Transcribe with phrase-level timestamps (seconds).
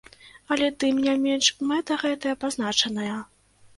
[0.53, 3.19] Але тым не менш мэта гэтая пазначаная.